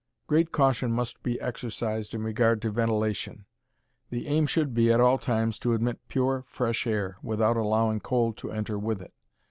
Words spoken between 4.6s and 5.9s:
be, at all times, to